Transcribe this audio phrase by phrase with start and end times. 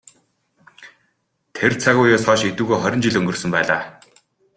[1.55, 3.81] Тэр цаг үеэс хойш эдүгээ хорин жил өнгөрсөн байлаа.